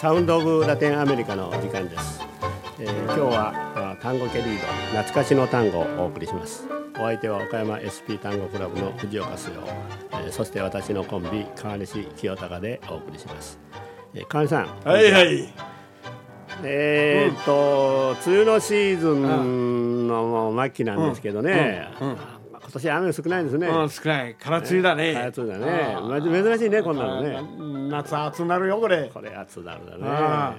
[0.00, 2.22] サウンドオブラテンアメリカの時間です、
[2.78, 3.52] えー今日は
[3.98, 4.66] あ単語ケリード
[5.02, 6.66] 懐かしの単語をお送りします。
[6.94, 9.60] お相手は岡山 SP 単語クラブの藤岡須陽、
[10.12, 13.58] えーそして私のコンビ川西清隆でお送りします、
[14.14, 15.54] えー川西さんはいはい。
[16.64, 22.16] えーっと、梅雨のシーズンの末期なんですけどね、うんうん
[22.70, 23.66] 今年雨少ないですね。
[23.66, 24.36] うん、少ない。
[24.38, 25.14] 空梅雨だね。
[25.14, 27.42] 空梅雨だね珍しいねこんなのねあ
[27.90, 29.10] 夏暑なるよ、これ。
[29.12, 30.54] これ暑なるだねあ。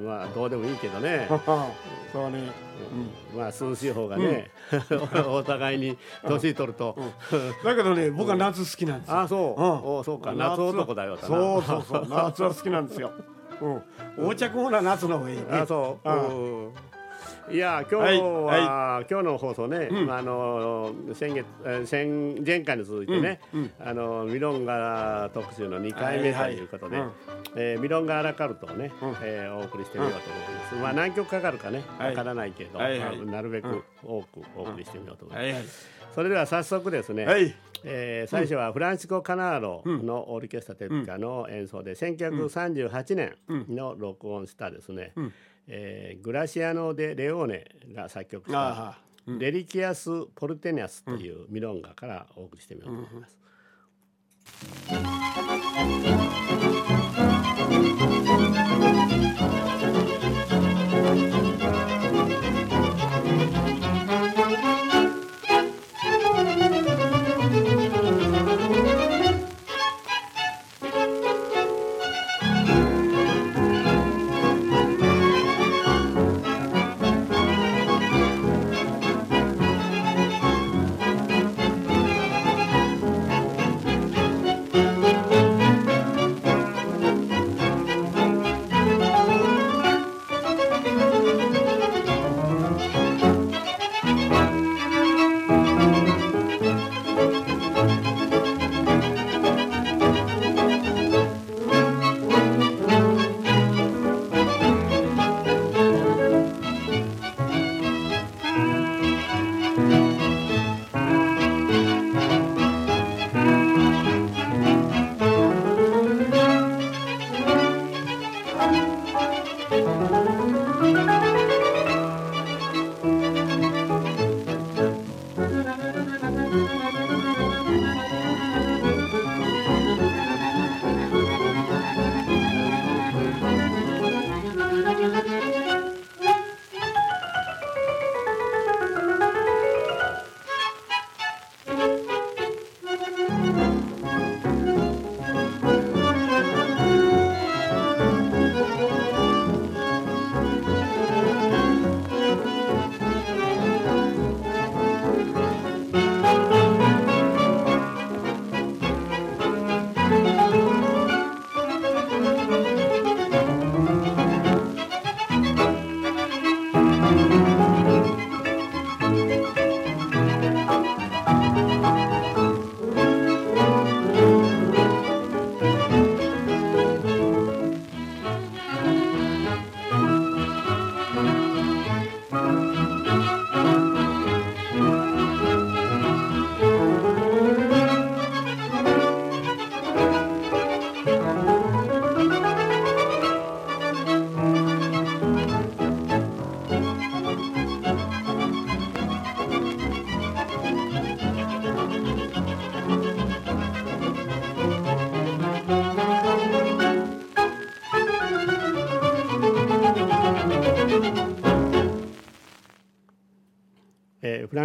[0.00, 1.28] うんまあどうでもいいけどね。
[2.12, 2.50] そうね。
[3.36, 4.50] まあ涼しい方がね、
[5.28, 6.96] お互いに年取ると。
[7.64, 9.18] だけどね、僕は夏好きなんですよ。
[9.20, 12.06] あそう、うんおそうか夏男だよそうそうそう。
[12.08, 13.12] 夏は好きなんですよ。
[13.60, 13.82] うん。
[14.18, 15.44] 横着ほら夏の方がいいね。
[15.50, 16.08] あそう。
[16.08, 16.72] あうん
[17.50, 23.40] いや今日は、はい今日の放送ね、まああの先月えー先前回に続いてね、
[23.80, 26.54] あのミロンガ特集の2回目とはいはい。
[26.56, 27.10] いうことで、うん。
[27.56, 29.16] えーミロンガアラカルトをね、うん。
[29.22, 30.74] えーお送りしてみようと思います。
[30.74, 32.10] まあ何曲かかるかねはい。
[32.10, 33.16] わからないけど、はいはい。
[33.16, 35.44] まあなるべく多くお送りしてみようと思います。
[35.44, 35.64] はいはい。
[36.14, 37.54] それでは早速ですね、はい。
[37.84, 43.36] えー最初はフランシコ・カナーロのオーケストラテピカの演奏で1938年
[43.68, 45.12] の録音したですね、
[45.68, 48.98] えーグラシアノ・デ・レオーネが作曲したあ
[49.38, 53.38] 「レリキアス・ポルテニアス」というミロンガからお送りしてみようと思います。
[54.90, 54.98] えー
[57.12, 57.37] フラ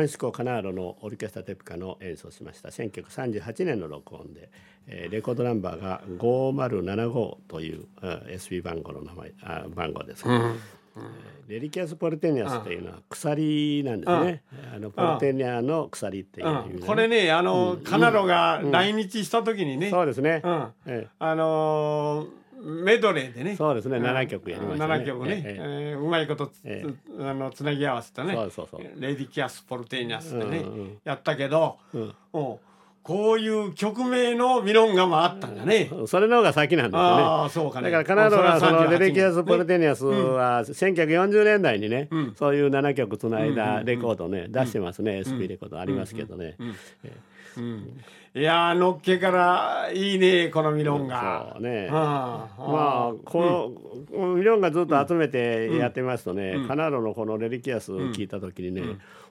[0.03, 2.69] ンシコ・カナーロのオルケストラテピカの演奏しました。
[2.69, 4.49] 1938年の録音で、
[4.87, 10.55] えーレコードナンバーが5075という、うん SB 番号の名前あ番号です、えー
[11.47, 16.63] レリキアス・ポルテニアスというのは鎖なんですね、あのポルテニアの鎖っていうね。
[16.75, 16.85] うん。
[16.85, 19.89] これね、あの、カナロが来日した時にね。
[19.89, 20.71] そうですね、あ
[21.35, 23.55] のーメドレーでね。
[23.55, 23.97] そうですね。
[23.97, 24.93] 7曲やりましたね。
[25.03, 25.95] 7曲ね、ええ。
[25.95, 26.85] ーうまいことつ、え
[27.19, 30.65] あのつなぎ合わせたねそうそうそうレディキャス・ポルテーニャスでね、
[31.03, 31.97] やったけど、ん
[32.33, 32.55] うん
[33.03, 42.07] こういう曲名のミロンガもあったんだね、それの方が先なんですよねああそうかねだからカナダはそのレデキアス・ポルテテニアスは1940年代にね、
[42.39, 46.55] そういう7曲つないだレコードね、出してますね、SP レコードありますけどね、
[48.35, 51.87] いやーのっけからいいねこのミロンガそうね。
[51.91, 53.75] ああまあこ
[54.11, 58.81] の、ミロンがずっと集めてやってますとね、カナーロのこのレリキアスを聞いた時にね、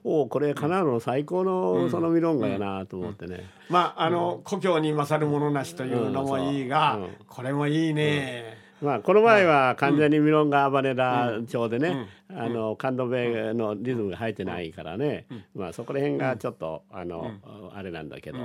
[0.05, 6.97] おおこれカナーロの最高のそのミロンガやなと思ってね、まああの、故郷に勝るものなしというのもいいが、
[7.27, 8.62] これもいいね。
[8.83, 15.25] まあ、この前は完全にミロンガ・アバネラ町でね、あのカンドベのリズムが入ってないからね、
[15.55, 17.31] まあ、そこら辺がちょっと、あの、
[17.73, 18.39] あれなんだけど、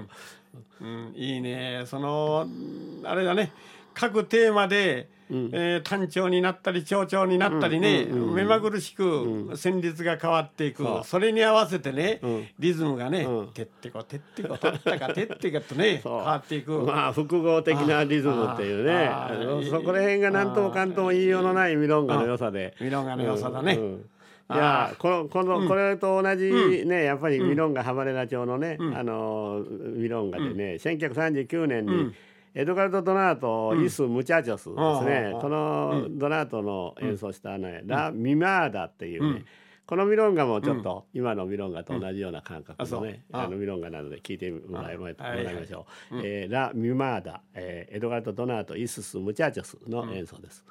[0.80, 1.12] うん。
[1.14, 1.82] いいね。
[1.86, 2.46] その
[3.04, 3.52] あれだね
[3.98, 9.02] 各テーマで、うん、えー、単調になったり長調になったりね、うんうん、目まぐるしく
[9.54, 12.20] 旋律が変わっていく、それに合わせてね、
[12.60, 16.78] リズムがね、てってこてってこ取ったかてってかとね 変わっていく。
[16.78, 19.10] まあ複合的なリズムっていうね。
[19.68, 22.74] そこら辺が何ともかんとも言いようのないミロンガの良さで。
[22.80, 23.78] ミロンガの良さだね、
[24.50, 29.62] いやこのこの、これと同じね、やっぱりミロンガハバレラ町のね、あの
[29.94, 32.14] ミロンガでね、1939年に、
[32.58, 39.44] エドガルド・ドナート、イス・ムチャチョスですね、このドナートの演奏したね、ラ・ミマーダっていうね、
[39.86, 46.20] このミロンガもちょっと今のミロンガと同じような感覚のね、あのミロンガなので聞いてもらいましょう。
[46.24, 50.64] えラ・ミマーダ、えエドガルド・ドナート、イスス・ムチャチョスの演奏です。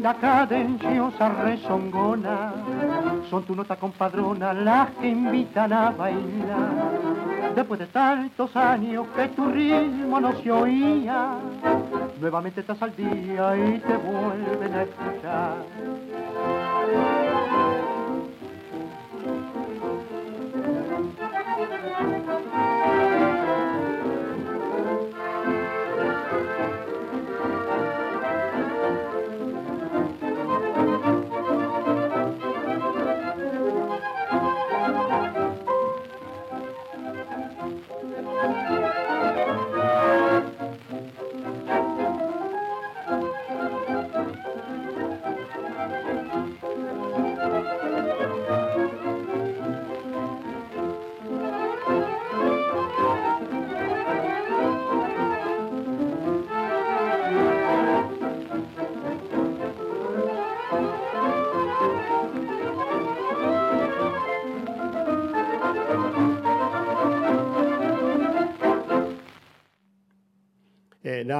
[0.00, 2.54] Linda cadenciosa rezongona,
[3.28, 7.52] son tu nota compadrona las que invitan a bailar.
[7.54, 11.34] Después de tantos años que tu ritmo no se oía,
[12.18, 15.56] nuevamente estás al día y te vuelven a escuchar.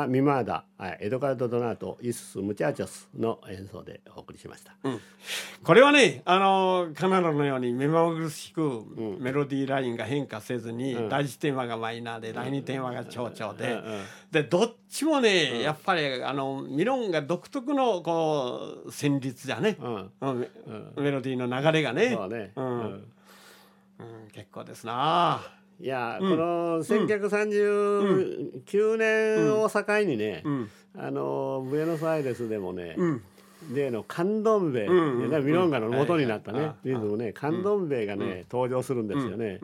[0.00, 0.64] ラ・ミマーダ、
[1.00, 4.74] エドガルド・ドナート、イスス・ムチャーチョスの演奏でお送りしました。
[4.84, 5.00] うん、
[5.62, 8.84] これはね、あのカナダのように目まぐるしく
[9.20, 22.16] メロディーラインが変化せずに、うん、第一テーマがマイナーで、第二テーマが長調で、うん、でどっちもね、やっぱりあのミロンが独特のこう旋律じゃね、メロディーの流れがね。
[22.28, 22.52] ね。
[22.56, 23.12] うん
[24.32, 30.42] 結構ですないや、この1939年を境にね、
[30.96, 32.96] あのブエノスアイレスでもね、
[33.72, 39.60] 例のカンドンベイ、ミロンガの元になったね、リズムねカンドンベイがね、登場するんですよね。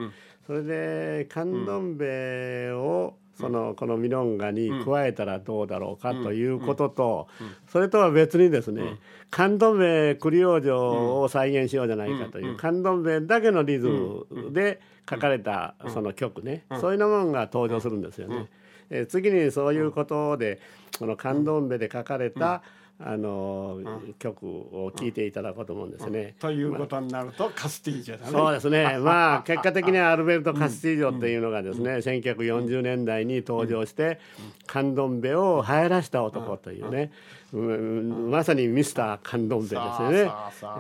[0.47, 7.29] それでカンドンベイをそのこのミロンガに加えたらどうだろうかということと
[7.69, 8.97] それとは別にですね
[9.31, 16.65] カンドンベイクリオージョを再現しようじゃないかというカンドンベイだけのリズムで書かれたその曲ね。
[16.81, 18.49] そういうものが登場するんですよね。
[18.91, 20.61] え次にそういうことで
[20.99, 22.63] このカンドンベで書かれた
[22.99, 23.79] あの、
[24.19, 26.35] 曲を聴いていただこうと思うんですね。
[26.41, 28.33] ということになると、カスティージョだね。
[28.33, 28.97] そうですね。
[29.01, 34.19] まあ結果的にはアルベルト・カスティージョっていうのがですね、1940年代に登場して、
[34.67, 37.13] カンドンベを流行らした男というね、
[37.53, 38.31] うん。
[38.31, 40.31] まさにミスターカンドンベですよね。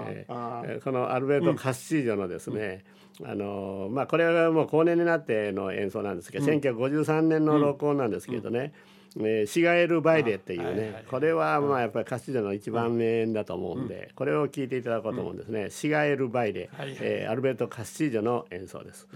[0.06, 2.82] えー、このアルベルト・カスティージョのですね、
[3.24, 8.72] あのまあこれはもう後年になっての演奏なんですけど、うん、1953年の録音なんですけどね、
[9.16, 19.08] えー、シガエル・バイレっていうね、はいはい、これはまあやっぱりカスティジョの一番名だと思うんで、これを聴いていただこうと思うんですね、シガエル・バイレ、はいはい、えー、アルベルト・カスティジョの演奏です。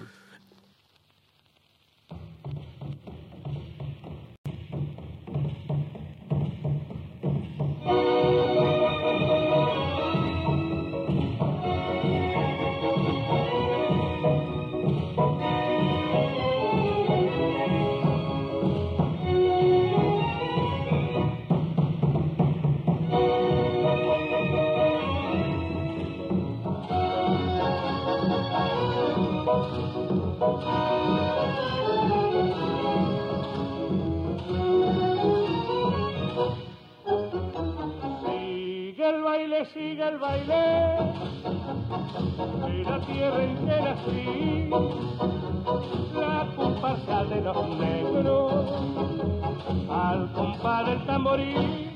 [7.91, 8.30] siga
[40.11, 40.63] el baile
[42.67, 44.71] de la tierra en que nací,
[46.15, 48.53] la comparsa de los negros
[49.89, 51.91] al compás del tamborín.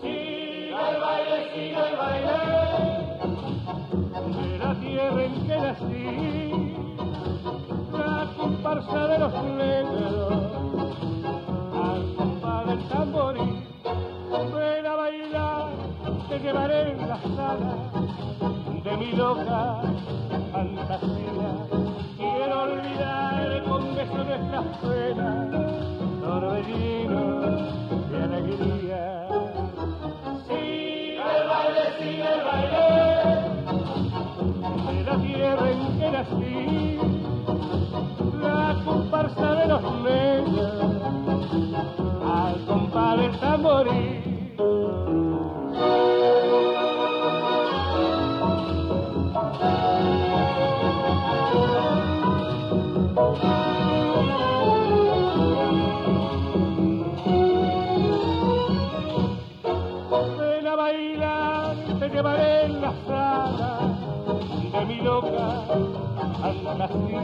[0.00, 2.36] Siga el baile, siga el baile
[4.38, 6.06] de la tierra en que nací,
[7.92, 10.01] la comparsa de los negros
[16.42, 17.76] llevaré en la sala
[18.82, 19.82] de mi loca
[20.50, 21.50] fantasía.
[22.16, 25.50] Quiero olvidar con beso nuestras penas,
[26.20, 27.20] torbellino
[28.10, 29.28] de alegría.
[30.48, 32.86] Sigue el baile, sigue el baile
[34.88, 36.98] de la tierra en que nací,
[38.42, 40.72] la comparsa de los medios,
[42.24, 42.54] al
[43.58, 44.21] morir.
[44.21, 44.21] loca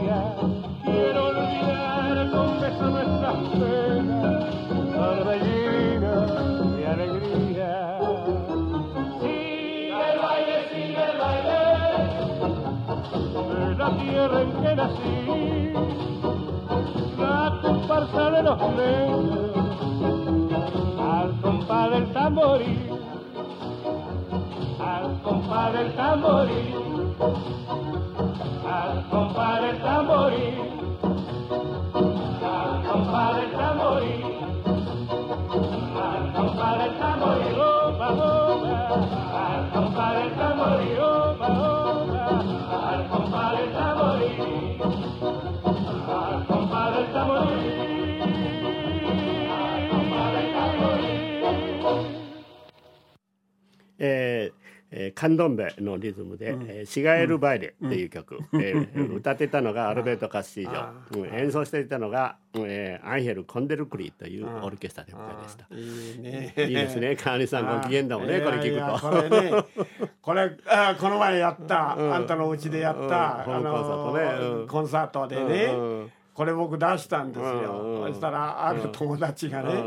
[0.09, 4.43] Quiero olvidar con beso nuestras penas,
[4.95, 6.13] torbellino
[6.75, 7.99] de alegría.
[9.21, 11.61] Sigue el baile, sigue el baile
[13.53, 15.17] de la tierra en que nací,
[17.19, 19.51] la comparsa de los negros
[20.99, 22.89] al compás del tamboril,
[24.79, 26.79] al compás del tamboril
[29.09, 29.81] compare il
[32.41, 33.51] a compare il
[35.95, 38.97] a compare il tamborino, oba oba,
[39.33, 44.43] a compare il tamborino, a compare il tamborino,
[46.07, 47.07] a compare il.
[54.01, 54.38] Eh,
[54.91, 65.67] えー、カンドンベのリズムで「うん、えー、シガエル・バイレ」っていう曲、うん、えー、歌っていたのがアルベルト・カスティージョ、うん、演奏していたのが、えー、アンヘル・コンデルクリーというオルケストラででした。
[65.71, 66.53] いいね。
[66.57, 67.15] いいですね。
[67.15, 69.65] 川西さんご機嫌だもんね、これ聞くと。
[70.21, 78.05] これね、あこの前やった、あんたのうちでやった、あのコンサートでね、これ僕出したんですよ。
[78.07, 79.83] そしたらある友達がね。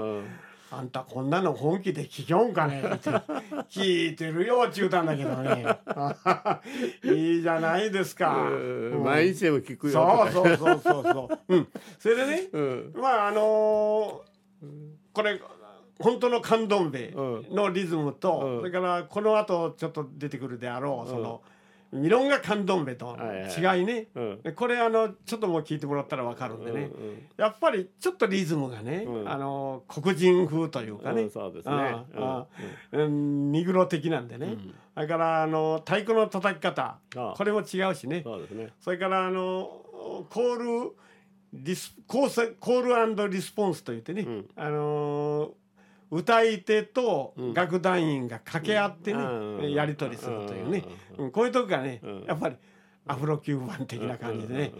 [0.74, 2.80] あんたこんなの本気で聞きょんかね？
[2.82, 3.10] っ て
[3.68, 5.66] 聞いてるよっちゅうたんだけどね。
[7.04, 8.48] いいじゃないですか、
[9.04, 9.92] 毎日でも聞くよ。
[10.32, 14.68] そうそうそうそうそう、うん、それでね、 うん、まああのー、
[15.12, 15.38] これ
[15.98, 21.42] 本当のカンドンベのリズムと、うん、それからこの後ちょっと出てくるであろうその、
[21.92, 23.16] ミロンガカンドンベと
[23.58, 24.06] 違いね、
[24.56, 26.90] これあのちょっともう聞いてもらったら分かるんでね、
[27.36, 31.96] やっぱりちょっとリズムがね、うん、あの黒人風というかね、うん、そうですね、
[32.92, 34.56] うん、ニグロ的なんでね、
[34.94, 38.22] それからあの太鼓の叩き方これも違うしね。
[38.24, 38.70] そうですね。
[38.80, 39.82] それからあの
[40.30, 40.96] コール
[41.52, 45.52] リスコーコールリスポンスといってね、あの
[46.12, 50.84] 歌い手と楽団員が掛け合ってね、うん、やり取りするというね、
[51.16, 52.56] うん、こういうとこがね、やっぱり
[53.06, 54.72] アフロキューバン的な感じでね、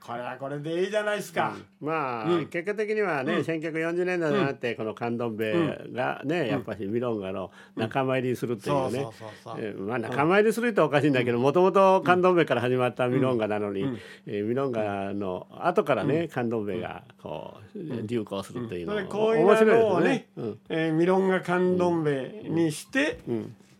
[0.00, 5.52] これはこれでいいじゃないですか、まあ、結果的にはね、1940年代になってこのカンドンベ
[5.92, 9.06] がね、やっぱりミロンガの仲間入りするっていうね。
[9.78, 13.84] まあ仲間入りするとおかしいんだけどもともとカンドンベから始まったミロンガなのに、
[14.26, 23.18] えミロンガの後からね、カンドンベがこう流行するっていうのは、こういうのをね、うえミロンガカンドンベにして、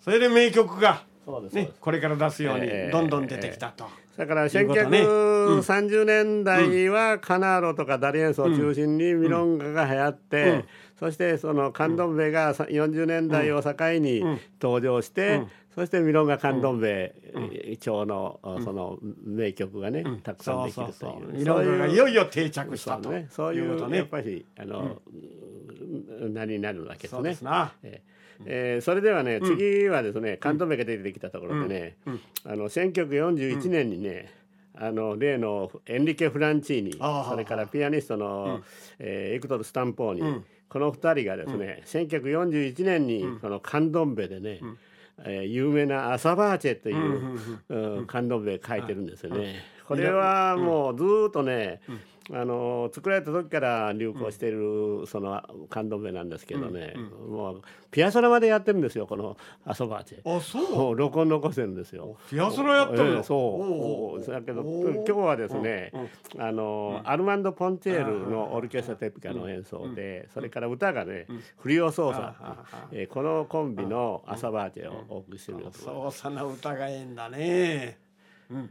[0.03, 1.03] それで名曲が、
[1.53, 3.89] ね、これから出すようにどんどん出てきたと。
[4.21, 10.67] だから1930年代はカナーロとかダリエンスを中心にミロンガが流行って、
[10.99, 14.23] そしてそのカンドンベが40年代を境に
[14.61, 15.41] 登場して、
[15.75, 17.15] そしてミロンガカンドンベ
[17.81, 21.39] 町のその名曲がね、たくさんできるという。
[21.39, 23.27] ミロンガがいよいよ定着したとね。
[23.31, 25.01] そういうやっぱりあの、
[26.35, 27.39] 何になるわけですね。
[28.47, 34.33] えーえー、それではね、うん、次はですね関東名が出てきたところでね、うん、あの1941年にね、
[34.75, 36.93] あの例のエンリケ・フランチーニ
[37.29, 38.61] それからピアニストの、
[38.99, 44.79] えー、エクトル・スタンポーニ、この2人がですね、うん、1941年にこのカンドンベでね、うん。
[45.23, 49.57] えー、有名な「アサバーチェ」という、うん、カンドンベ書いてるんですよね。
[49.87, 51.81] これはもうずっとね、
[52.33, 56.95] あの作られた時から流行しているそのカンドメなんですけどね、
[57.29, 60.97] もうピアソラまでやってるんですよこのアソバーチェあそう。
[60.97, 62.17] 録音残してるんですよ。
[62.31, 64.31] ピアソラやってるそう。
[64.31, 65.93] だけど今日はですね、
[66.39, 71.27] あのアルマンド・ポンチェールのオルケストラテピカの演奏で、それから歌がね、
[71.59, 72.35] フリオ操作、
[72.93, 77.99] えー、このコンビのアソバーチェをお送りしてる操作の歌がええんだね。
[78.51, 78.71] うん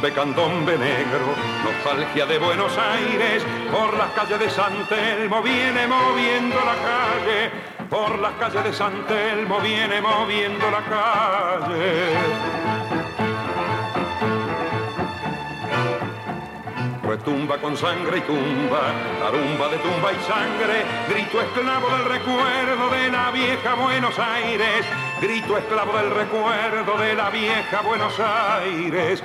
[0.00, 6.74] candombe negro, nostalgia de Buenos Aires, por las calles de San Telmo viene moviendo la
[6.74, 7.50] calle,
[7.88, 12.16] por las calles de San Telmo viene moviendo la calle.
[17.02, 23.10] Retumba con sangre y tumba, tarumba de tumba y sangre, grito esclavo del recuerdo de
[23.10, 24.84] la vieja Buenos Aires,
[25.20, 29.22] grito esclavo del recuerdo de la vieja Buenos Aires.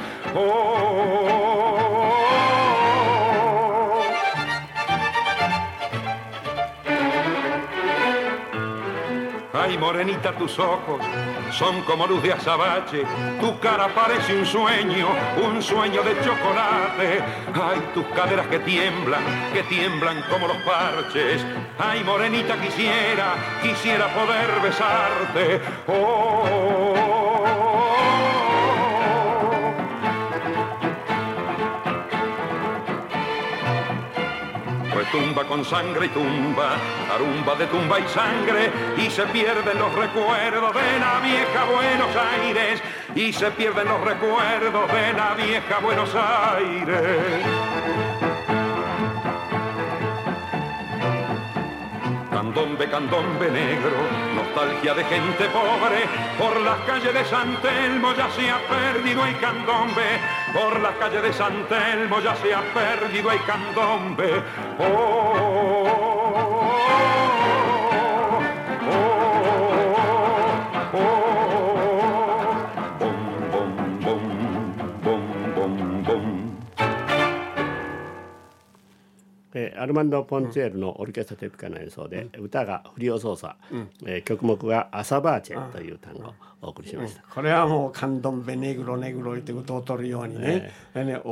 [9.54, 11.02] Ay, morenita, tus ojos
[11.52, 13.04] son como luz de azabache,
[13.42, 15.08] tu cara parece un sueño,
[15.44, 17.22] un sueño de chocolate.
[17.54, 19.22] Ay, tus caderas que tiemblan,
[19.54, 21.46] que tiemblan como los parches.
[21.78, 25.62] Ay, morenita, quisiera, quisiera poder besarte.
[25.88, 27.01] Oh,
[35.12, 40.74] tumba con sangre y tumba, tarumba de tumba y sangre, y se pierden los recuerdos
[40.74, 42.82] de la vieja Buenos Aires,
[43.14, 47.46] y se pierden los recuerdos de la vieja Buenos Aires.
[52.32, 53.98] Candombe, candombe negro,
[54.36, 56.06] nostalgia de gente pobre,
[56.38, 60.20] por las calles de San Telmo ya se ha perdido el candombe,
[60.54, 64.44] por las calles de San Telmo ya se ha perdido el candombe.
[79.76, 83.54] ーアルマンド・ポンチェールのオルケストラテピカの演奏で、歌がフリオ操作、
[84.06, 87.24] えー曲目がアサバーチェという単語をお送りしました。
[87.24, 91.32] これはもう「カンドンベネグロネグロ」って歌を取るようにね「でねお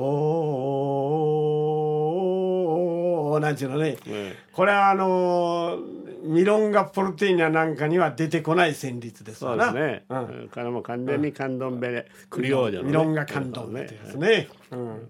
[3.38, 10.04] ーなんちゅうのね、えこれはあのーミロンガ・ポルテーニャなんかには出てこない旋律ですそうわなですね。
[10.10, 10.18] うん。
[10.18, 10.50] うん。
[10.54, 15.10] これも完全にカンドンベレクリオージョの、ね、ミロンガ・カンドンベってやつね、うん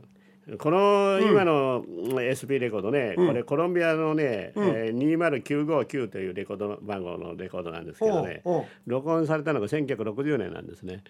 [0.58, 1.84] この今の
[2.26, 8.66] SP レコードね、これコロンビアのね、えー20959というレコードの番号のレコードなんですけどねおうおう。
[8.88, 11.04] 録音されたのが1960年なんですね。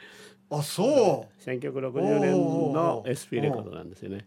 [0.49, 1.41] あそう。
[1.49, 4.25] 1960年おのう SP レコードなんですよね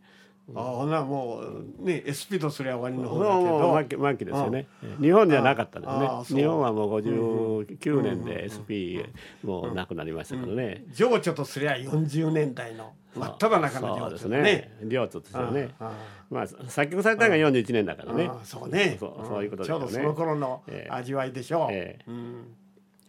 [0.54, 3.18] あほなもうね SP とすりゃ終わりの方
[3.74, 4.02] だけど。
[4.02, 4.66] もう末期ですよね。
[5.00, 5.86] 日本ではなかったで
[6.26, 6.42] すね。
[6.42, 9.06] 日本はもう59年で SP
[9.44, 10.84] もうなくなりましたけどね。
[10.92, 14.42] 情緒とすりゃ40年代の真っ只中の情そうですね。
[14.42, 15.74] ね両津ですよね。
[15.78, 15.92] あ
[16.30, 18.28] まあ作曲されたのが41年だからね。
[18.28, 18.96] あそうね。
[18.98, 19.86] そうそういうことですよね。
[19.86, 20.92] ちょうどその頃のええ。
[20.92, 22.04] 味わいでしょう、ええ。
[22.08, 22.56] うん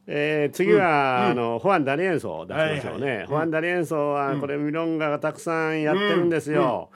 [0.06, 3.28] えー次は、あのホアン・ダリエンソを出しましょうね、はいはい。
[3.28, 6.90] ホアン・ダリエンソはこれミロンガがたくさんやってるんですよ。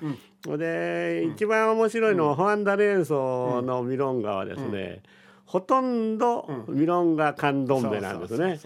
[0.46, 5.02] で一番面白いのは、ホアン・ダリエンソのミロンガはですね、
[5.46, 8.60] ほとんどミロンガカンドンベなんですね。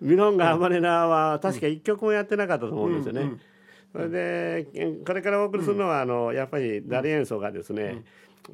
[0.00, 3.32] ミロンガ・アマレナは確か一曲もやってなかったと思うんですよね。
[3.92, 8.04] それでえこれからお送りするのは、あのやっぱりダリエンソがですね、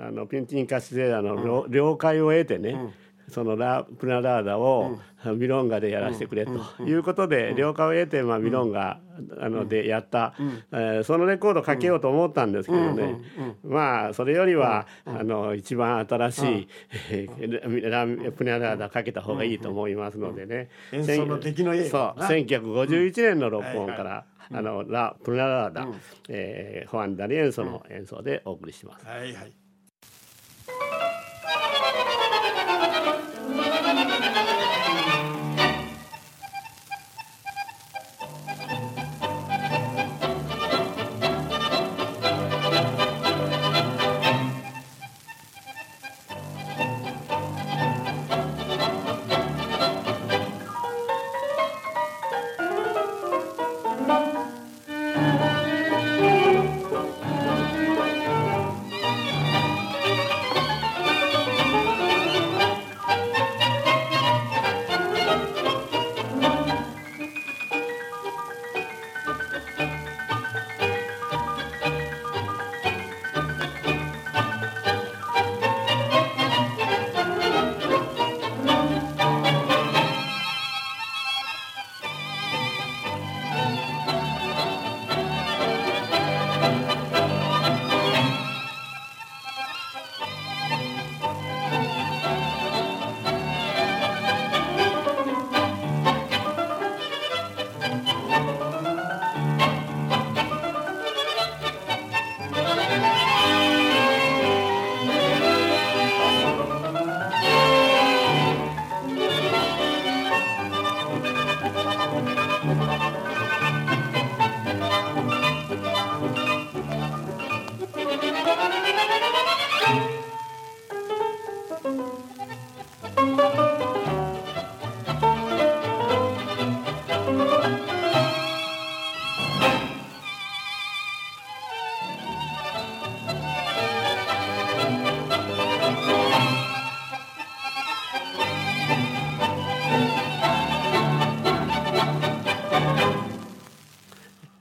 [0.01, 2.95] あのピンチンカシゼラの了了解を得てね、
[3.29, 4.99] そのラプナラーダを
[5.37, 6.53] ミロンガでやらせてくれと。
[6.85, 9.01] いうことで了解を得て、まあ、ミロンガ
[9.41, 10.35] あのでやった、
[10.73, 13.21] えーそのレコードかけようと思ったんですけどね、
[13.65, 16.69] まあそれよりは、あの一番新しい、
[17.11, 25.89] えー ララプナラーダかけた方がいいと思いますのでね、演奏の出来のいいそうな1951年の録音かはら、あのラプナラーダ、
[26.29, 29.07] えーホアン・ダリエンソの演奏でお送りします。
[29.07, 29.66] はいはい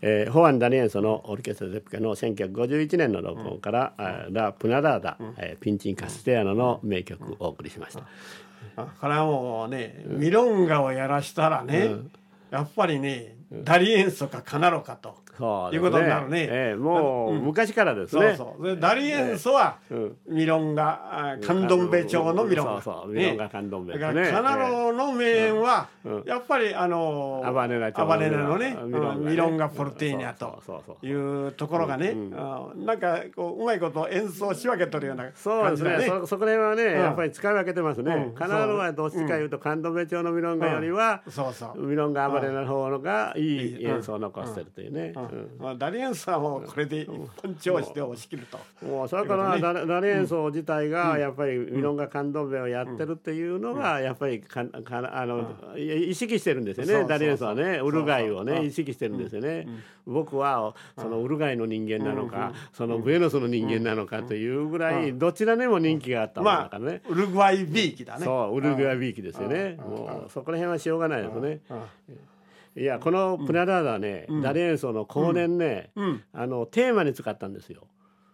[0.08, 8.04] えーホアン・ダニエンソのオルケストラ・ゼプカの1951年の録音から「あラ・プナラーダ、えーピンチン・カステアノ」の名曲をお送りしました。
[8.76, 11.90] あこれはもうねミロンガをやらしたらね、
[12.52, 15.15] やっぱりねダリエンソかカナロかと。
[15.38, 16.48] そういうことになるね。
[16.50, 18.36] えーもう昔からですそうね。
[18.36, 20.18] そうでダリエンソはうん。
[20.28, 22.68] ミロンガあカンドンベ朝のミロン。
[22.68, 23.12] ガそうそう。
[23.12, 26.24] ミロンガカンドンベだからカナロの名演はうん。
[26.26, 28.78] やっぱりあのアバネナ朝アバネナのね
[29.18, 30.62] ミロンガポルテーニャと
[31.02, 32.16] いうところがね。
[32.36, 35.90] あなんかこううまいこと演奏し分けとるようなそうですね。
[35.90, 38.36] 感じだねそそこら辺はね、やっぱり使い分けてますね、うん。
[38.36, 41.82] カナロはどっちかいうと、カンドベ朝のミロンガよりは、そうそう。
[41.82, 45.50] ミロンガアバレナの方のがいいいい演奏を残してるというね、うん。
[45.60, 47.08] まあダリエンスはもうこれで一
[47.42, 48.60] 本調子で押し切ると。
[48.86, 57.08] もうそれからダダリ演奏自体がやっぱりミロンガ感動部をやってるっていうのがやっぱりかかあのい意識してるんですよね。
[57.08, 57.80] ダリ演奏はね。
[57.80, 59.68] ウルガイをうんね意識してるんですよね。
[60.06, 67.02] 僕はそのウルガイの人間なのかそのブエノスの人間なのかというぐらいどちらにも人気があったもんだまあからね。
[67.10, 68.26] ウルグアイビーキだね。
[68.26, 69.78] そうウルグアイビーキですよね。
[69.78, 71.60] もうそこら辺はしょうがないですね。
[72.78, 76.24] いやこのプナダーダね、ダリ演奏の後年ね、うん。
[76.34, 77.88] あのテーマに使ったんですよ。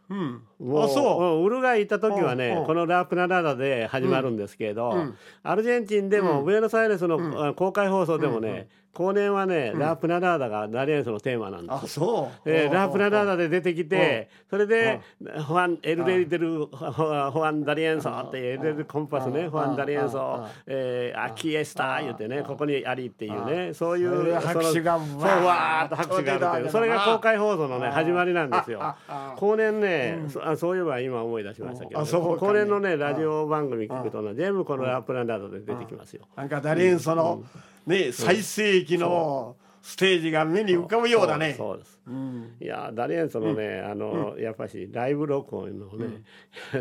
[0.09, 0.41] うん。
[0.59, 1.23] もうあそう。
[1.37, 2.65] うんウルガイ行った時はね、うんうん。
[2.65, 5.15] このラ・プナダーダで始まるんですけど、うん。
[5.43, 11.69] アルゼンチンでも、ブエノスアイレスの、あ公開放送でもね、後年はね、ラ・プナダーダがダリエンスのテーマなんです。
[11.71, 12.49] よあそう。
[12.49, 14.99] えーラ・プナダーダで出てきて、それで、
[15.47, 28.95] ホアン、エルデリデル、ホホアン・ダリエンソって、エルデルコンパスね、ホアン・ダリエンソ、えー、アキエスタ言ってね、ここにありっていうね、そういう、拍手がそう、わーっと拍手があるという、それが公開放送のね、始まりなんですよ。
[29.37, 32.07] 後年ね、そあそういえば今思い出しましたけど、ね。
[32.11, 36.27] 後年のね、ラジオ番組聞くとね、全部このラ・プナダーダで出てきますよ。
[36.35, 37.43] なんかダリエンソの
[37.85, 41.55] ね最盛期のステージが目に浮かぶようだね。
[41.57, 41.99] そうです。
[42.07, 42.55] うん。
[42.59, 46.23] いやダリエンソのね、あの、やっぱしライブ録音のね、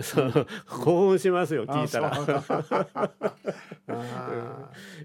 [0.03, 2.13] その興奮しますよ聞いたら。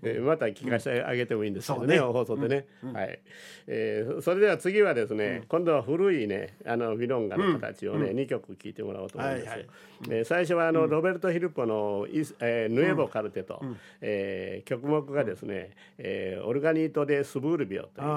[0.03, 0.23] えー。
[0.23, 3.19] また聞かせてあげてもいいんですけどねそうね放送でね、はい、
[3.67, 9.69] えーそれでは次はですね、今度は古いねあのビロンガの形をね、2曲聴いてもらおうと思うんですよ、はいはい。
[10.09, 13.61] えー最初はあの、ロベルト・ヒルポのイス、えーヌエボ・カルテと、
[14.01, 18.05] えー曲目がですね、えーオルガニート・デ・スブールビオという。
[18.05, 18.07] え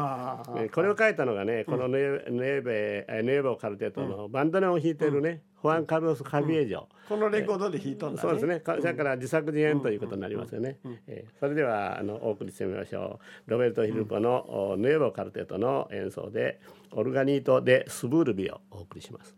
[0.67, 8.29] ーこれを書いたのがね、このヌエヌエベえーボカルテットのバンドネを弾いてるね、ホアン・カルロス・カビエジョ、このレコードで弾いとんだね。
[8.29, 10.79] そうですね、かそれから自作自演ということになりますよね。
[11.07, 13.51] えーそれではあのお送りしてみましょう。
[13.51, 16.61] ロベルト・ヒルポの、おヌエボカルテットの演奏で
[16.93, 19.35] オルガニート・でスブールビをお送りします。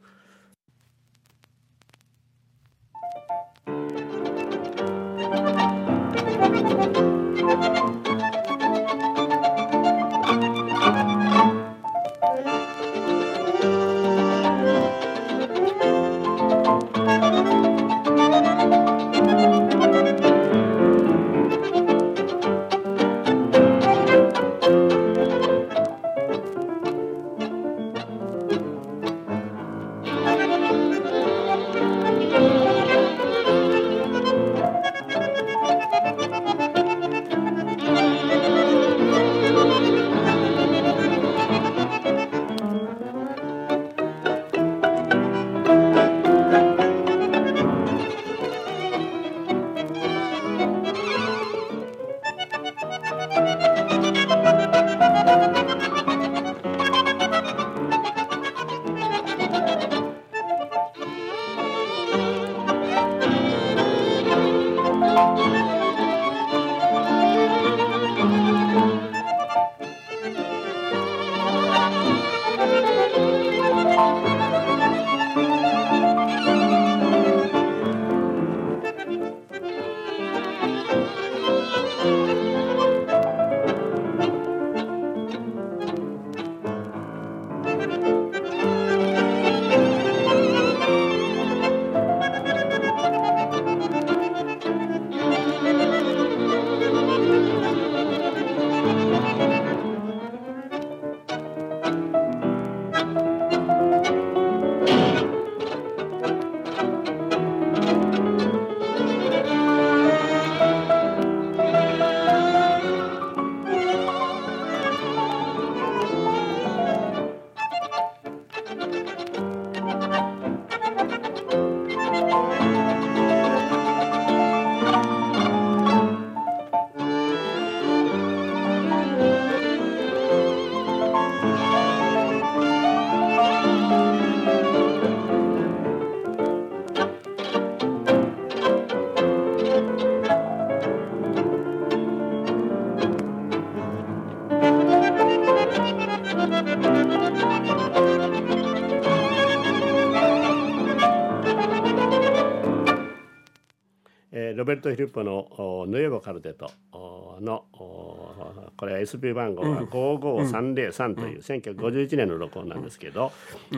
[154.71, 155.39] ベルト・ヒルポの
[155.83, 158.33] おヌエボ・カルテットおのお
[158.77, 163.33] これは SP 番号が55303という1951年の録音なんですけど、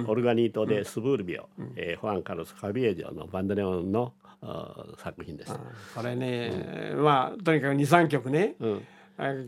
[0.07, 5.55] オルガニート・でスブールビオ、えーファン・カルス・カビエジョのバンドネオンのお作品です。
[5.95, 8.83] これね、まあとにかく23曲ね、うん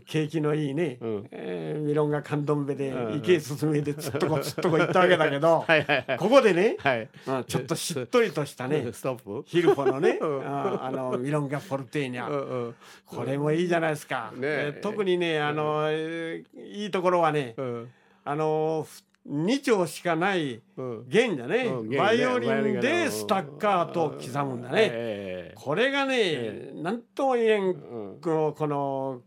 [0.05, 1.27] 景気のいいね、うん。
[1.31, 3.17] えーミロンガカンドンベでうんうん。
[3.17, 7.09] 池へ進めでつっとこつっとこ行ったわけだけど、 はいここでね、はい。
[7.27, 9.43] うんちょっとしっとりとしたね ストップ？
[9.45, 12.73] ヒルポのね、う んああのミロンガポルテーニャ、
[13.05, 14.31] これもいいじゃないですか。
[14.35, 14.73] ねえ。
[14.77, 17.89] ー特にねあの、えーいいところはね、うん。
[18.23, 18.87] あの
[19.27, 21.05] 2丁しかないうん。
[21.07, 21.97] 弦だね、うん弦ね。
[21.97, 24.89] バイオリンでスタッカートを刻むんだね。
[24.91, 25.55] ええ。
[25.55, 27.73] これがね、なんとも言えんうん。
[28.21, 29.21] このこの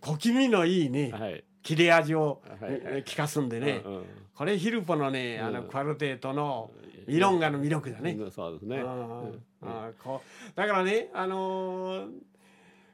[0.00, 1.44] 小気味のいいね、はい。
[1.62, 2.80] 切れ味を、はいはい。
[2.84, 4.04] えー効かすんでね、うんうん。
[4.34, 6.70] これヒルポのね、あのうんクワルテートの
[7.06, 8.12] ミロンガの魅力だね。
[8.12, 8.76] うんそうですね。
[8.78, 9.38] うんうん。
[10.02, 12.08] こうだからね、あのー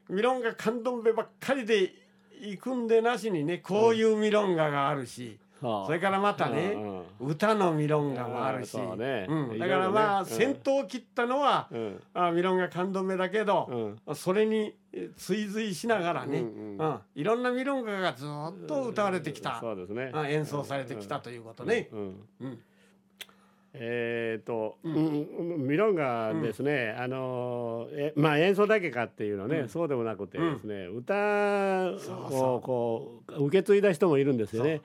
[0.09, 1.91] ミロンガカンドンベばっかりで
[2.39, 5.85] 行くんでなしにねこういうミロンガがあるし、はあ。
[5.85, 7.03] それからまたね、うんうん。
[7.19, 9.25] 歌のミロンガもあるし、ね。
[9.27, 10.25] うん、だからまあ、うん。
[10.25, 12.01] 先頭を切ったのは、うん。
[12.13, 14.86] あミロンガカンドンベだけど、それにえ
[15.17, 16.77] 追随しながらね、ううん。
[16.77, 16.99] ん。
[17.15, 20.11] いろんなミロンガがずっと歌われてきた、そうですね。
[20.13, 21.89] あ演奏されてきたということね。
[21.91, 21.99] うん
[22.41, 22.59] うん
[23.79, 25.67] えー、と、うん。
[25.67, 31.91] ミロンガですね、あのえまあ演奏だけかっていうのはね、そうでもなくてですね、歌
[32.31, 34.81] をこう受け継いだ人もいるんですよね。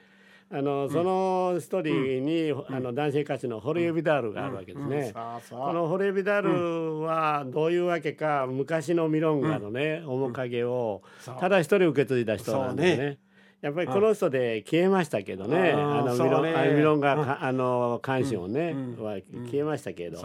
[0.55, 5.13] あのその一人に、あの男性歌手のホレイ・ビダールがあるわけですね。
[5.49, 11.03] このホレイ・ビダールはどういうわけか昔のミロンガのね、面影を
[11.41, 13.19] ただ一人受け継いだ人なんですね。
[13.63, 19.19] やっぱりこの人で消えましたけどね、うんあのミロンあミロンがあの関心をね、うんは
[19.51, 20.19] 消えましたけど。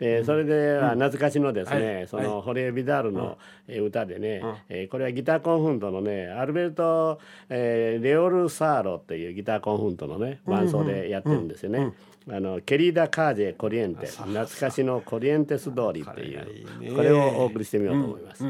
[0.00, 2.08] えーそれでは懐かしのですね、はい。
[2.08, 4.54] そのホレイ・ビダールのえー歌でね、うん。
[4.68, 11.92] えーこれはギターコンフントのねアルベルト、えーレオル・サーロっていうギターコンフントのね伴奏でやってるんですよね。
[12.28, 16.90] あのケリーダ・カージェ・コリエンテ懐かしのコリエンテス通りっていうね。
[16.90, 18.44] これをお送りしてみようと思います。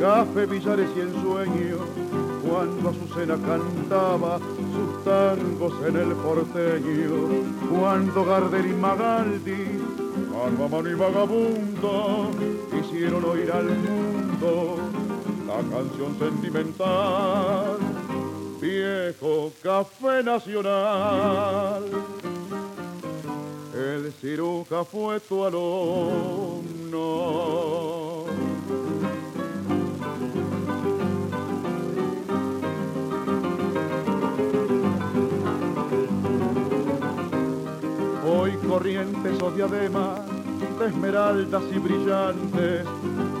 [0.00, 1.78] café, billares y ensueño,
[2.46, 9.80] cuando Azucena cantaba sus tangos en el porteño, cuando Gardel y Magaldi,
[10.32, 12.30] mano a mano y vagabundo,
[12.78, 14.76] hicieron oír al mundo
[15.46, 17.78] la canción sentimental,
[18.60, 21.84] viejo café nacional.
[23.74, 26.86] El ciruja fue tu alumno.
[38.68, 40.20] Corrientes o diademas
[40.78, 42.86] de esmeraldas y brillantes,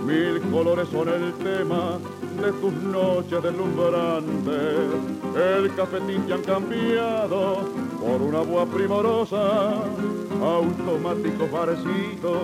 [0.04, 1.98] mil colores son el tema
[2.40, 4.90] de tus noches deslumbrantes.
[5.34, 7.58] El cafetín que han cambiado
[8.00, 9.84] por una boa primorosa,
[10.42, 12.42] automáticos barecitos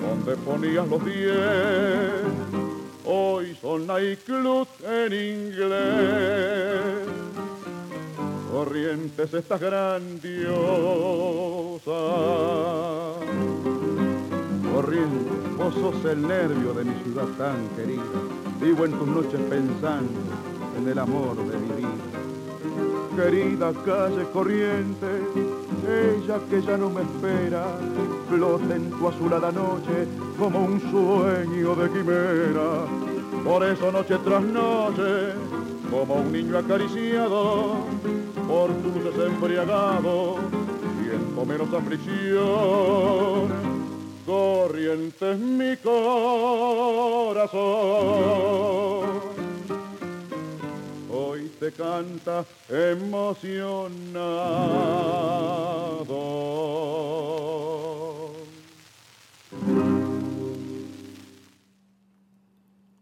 [0.00, 2.22] donde ponías los diez.
[3.04, 7.25] Hoy son nightclub en inglés
[8.56, 10.32] corrientes estas grandiosas.
[14.72, 18.02] Corrientes, vos sos el nervio de mi ciudad tan querida.
[18.58, 20.10] Vivo en tus noches pensando
[20.78, 22.06] en el amor de mi vida.
[23.14, 25.06] Querida calle corriente,
[25.86, 27.62] ella que ya no me espera,
[28.30, 33.15] flota en tu azulada noche como un sueño de quimera.
[33.46, 35.32] Por eso noche tras noche,
[35.88, 37.76] como un niño acariciado,
[38.48, 40.34] por tus luces embriagado,
[41.00, 43.52] siento menos aflicción.
[44.26, 46.00] Corrientes mi corazón,
[51.08, 53.76] hoy te canta emocionado.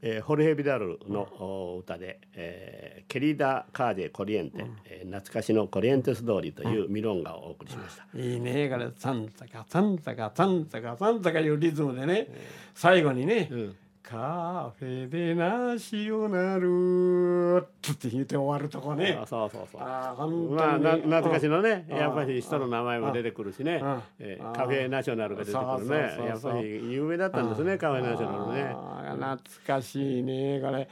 [0.07, 8.19] えーホルヘ・ビダルのお歌で、えーケリーダ・カージェ・コリエンテ、えー懐かしのコリエンテス通りというミロンガをお送りしました。
[8.19, 12.29] いいねこれ「サンタカサンタカサンタカサンタカ」いうリズムでね
[12.75, 17.57] 最後にねうん「カフェでなしをなる」
[17.91, 19.19] って言って終わるとこね。
[19.21, 19.81] あそうそうそう。
[19.81, 20.15] あ
[20.51, 23.81] まあな懐かしのね、うんやっぱり人の名前も出てくるしね。
[23.83, 26.27] うん、えーうんカフェナショナルが出てくるね。
[26.27, 28.77] やっぱり有名だったんですねカフェナショナルね。
[29.15, 30.89] 懐かしいねこれ、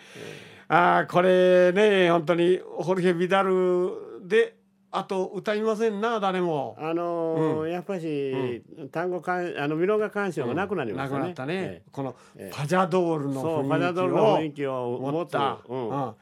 [0.68, 3.90] あーこれね本当にホルヘ・ビダル
[4.27, 4.55] で
[4.94, 6.76] あと歌いませんな誰も。
[6.78, 8.62] あのーうやっぱし、
[8.93, 11.20] 単語かんあのミロンガ鑑賞がなくなりましたね。
[11.20, 12.55] なくなったね、えこのええ。
[12.55, 15.88] パジャドールのそう雰囲気パジャドールの雰囲を気を持った、うん。
[15.88, 16.14] うん。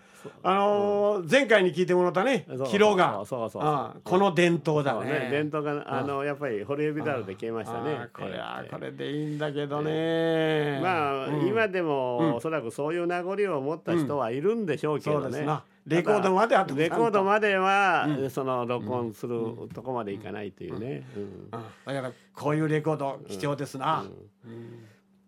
[0.44, 3.24] あのー前回に聞いてもらったねキロが。
[3.26, 5.30] そうそうこの伝統だそうね。
[5.32, 7.90] 伝統があのやっぱりホリエビダルで消えましたね。
[7.94, 8.70] ああこれはええ。
[8.72, 10.78] これでいいんだけどね。
[10.80, 11.46] まあ、うん。
[11.48, 15.44] 今でも、おそらくそういう名残を持った人はいるんでしょうけどね。
[15.86, 18.30] レコードまでレコードまでは、うん。
[18.30, 21.04] その録音するとこまでいかないというね。
[21.84, 24.04] だからこういうレコード貴重ですな、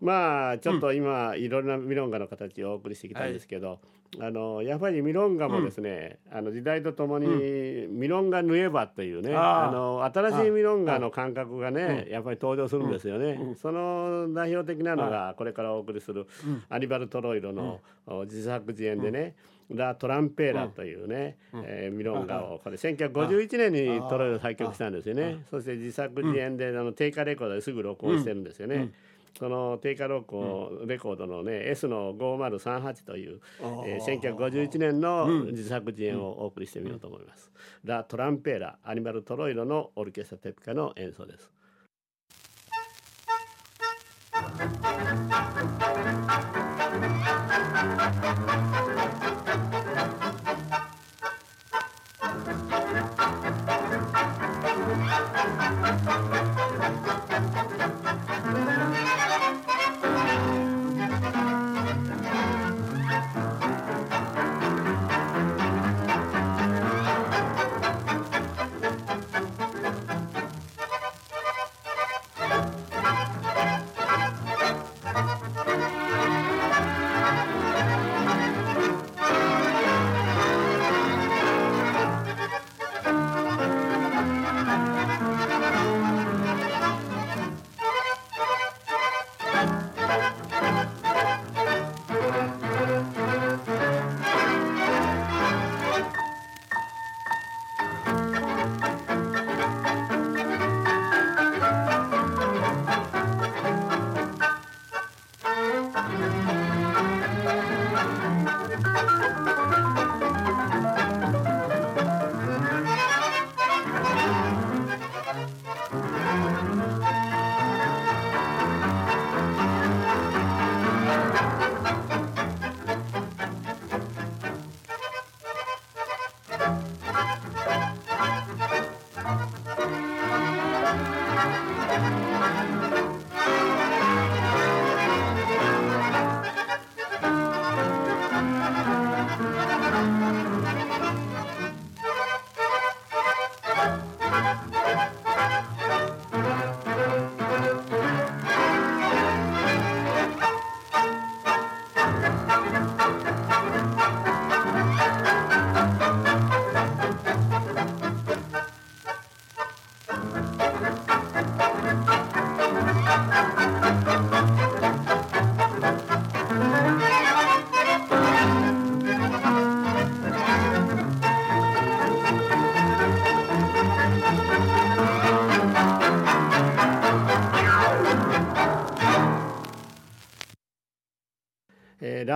[0.01, 3.81] まあちょっと今、いろいろなミロンガの形をお送りしてきたんですけど、
[4.21, 13.55] あのやっぱりミロンガもですね、あの時代とともにミロンガヌエバというね、あの新しいミロンガの感覚がね、やっぱり登場するんですよね。
[13.57, 16.27] その代表的なのがこれからお送りする
[16.69, 19.35] アニバル・トロイロのお自作自演でね、
[19.71, 25.43] ラ・トランペーラというね、えーミロンガをこれ1951年にトロイロ作曲したんですよね。
[25.51, 28.91] そして自作自演であの定価レコードですぐ録音してるんですよね。
[29.39, 33.41] その定価録音レコードのね S の5038という、
[33.87, 37.51] えー1951年の自作自演をお送りしてみようと思います。
[37.85, 41.51] ラ・トランペーラアニマル・トロイロのオルケストラテピカの演奏です。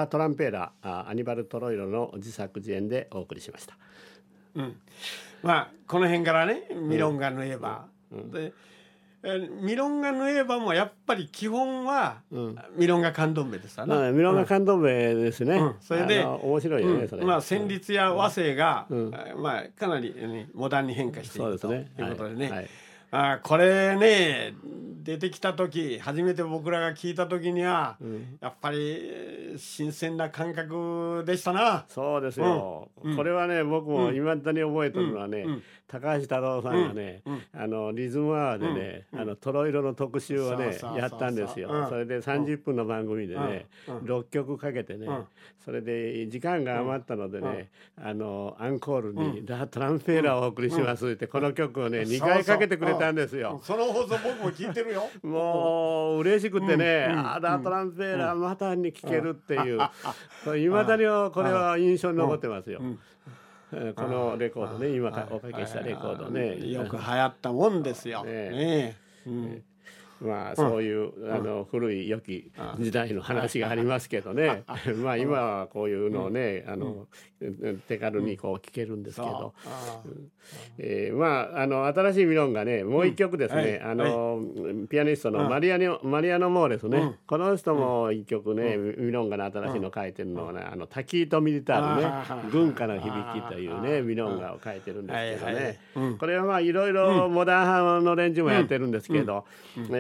[0.07, 3.77] ラ・トランペーラあアニバル・トロイロの自作自演でお送りしました。
[5.43, 7.87] まあこの辺からねミロンガヌエバ、
[8.33, 8.53] で
[9.23, 12.23] えミロンガヌエバもやっぱり基本は、
[12.77, 15.57] ミロンガカンドンベですわな、まあ、ミロンガカンドンベですね。
[15.57, 15.75] うん。
[15.81, 17.09] それで面白いよね。
[17.25, 19.11] まあ旋律や和声が、ん。
[19.13, 22.07] えまあかなり、ね、モダンに変化しているとそうですね。
[22.07, 22.59] いうことでね、はい。
[22.59, 22.69] はい
[23.19, 24.55] あこれね
[25.03, 27.97] 出てきた時初めて僕らが聞いた時には、
[28.41, 31.87] やっぱりえー新鮮な感覚でしたな。
[31.89, 35.47] そうですよ、これはね僕もいまだに覚えてるのはね、
[35.89, 37.23] 高橋太郎さんがね、
[37.53, 41.89] あのリズムアワーでね、あのトロ色の特集をねやったんですよ、うん。
[41.89, 45.07] それで30分の番組でね、6曲かけてね、
[45.65, 53.61] それで時間が余ったのでね、あのアンコールに「ラ・トランペーラーをお送りします」ってこの曲をね2回かけてくれたんですよ。
[53.63, 55.09] その放送僕も聞いてるよ。
[55.23, 59.81] もう嬉しくてね、あラ・トランペーラーまたに聴けるっていう。
[60.59, 62.81] いまだにこれは印象に残ってますよ。
[63.73, 66.57] えーこのレコードね今かおかけしたレコードね。
[66.71, 68.25] よく流行ったもんですよ。
[68.25, 68.97] ねねえ
[69.27, 69.65] うん
[70.21, 74.65] まあそういう、あの古い良き時代の話がありますけどね。
[75.03, 77.07] まあ今はこういうのをね、あの
[77.89, 79.55] 手軽にこう聞けるんですけど、
[80.79, 84.41] えー、まああの新しいミロンがねもう一曲ですね、あの、
[84.89, 91.87] ピアニストのマリアニマリアノ・モーレスね、この人も一曲ね、ミロンガの新しいの書いてるのはね、あのタキート・ミリター。
[91.97, 95.79] ルね軍歌の響きというねミロンガを書いてるんですけどね、
[96.19, 99.45] これはまあいろいろモダン派の連中もやってるんですけど、
[99.77, 99.91] えー、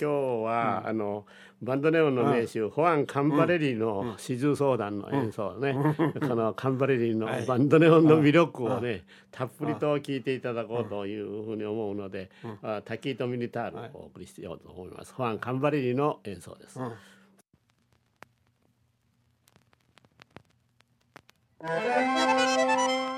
[0.00, 0.12] 今日
[0.44, 1.24] は、あの
[1.62, 12.30] バンドネオンの名手、ホアン・カンバレリの四重相談の演奏ね、このカンバレリの バンドネオンの魅力をね、たっぷりと聞いていただこうというふうに思うので、
[12.84, 15.14] タキート・ミニタールをお送りしようと思います。
[15.14, 16.80] ホアン・カンバレリの演奏です。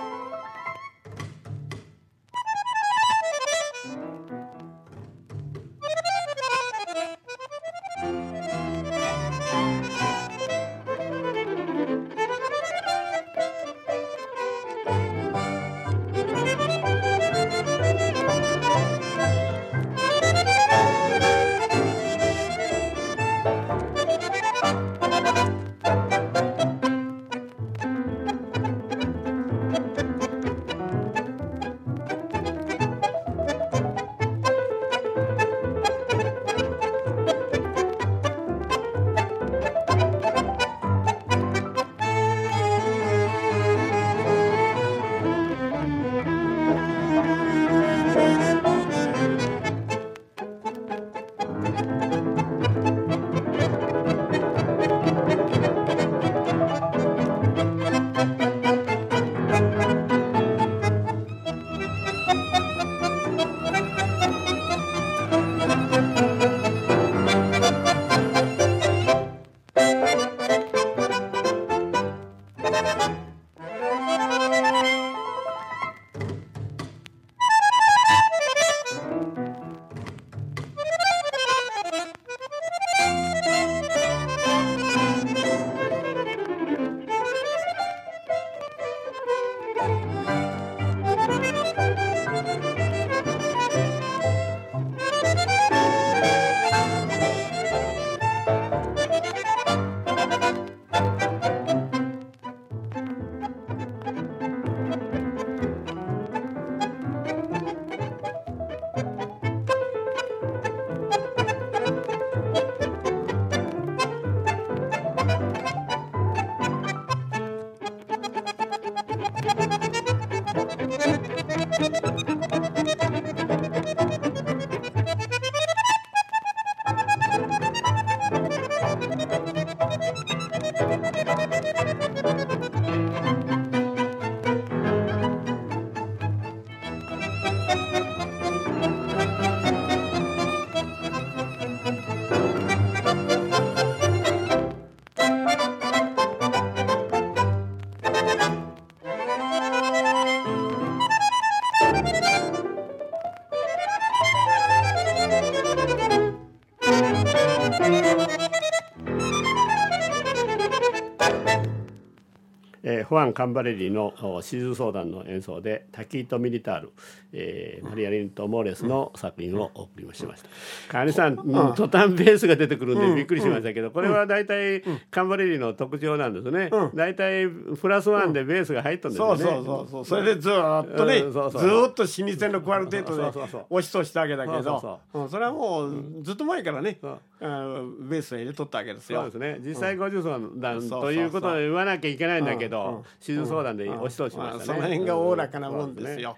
[163.08, 166.92] ファン・カンバレリのシズ相談の演奏でタキート・ミリタール、
[167.32, 170.48] えー、マリア・リント・モーレスの作品をお送りしました。
[170.88, 176.70] 川根さん、うん、トタンベースが出てくるんでびっくりしましたけど、これは大体カンバレリの特徴なんですね。
[176.94, 179.42] 大体プラスワンでベースが入ったんですよね。
[179.42, 180.52] そうそうそうそれでずっ
[180.96, 189.20] とね、ずっと老舗のクワルテットで押しとしたわけだけど、それはもうずっと前からね、ベースを入れとったわけですよ。
[189.20, 189.60] そうですね。
[189.64, 194.64] 実際50相談ということで言わなきゃいけないんだけど、手術相談で押し通しましたね。
[194.64, 196.36] その辺がおおらかなもんですよ。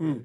[0.00, 0.24] うん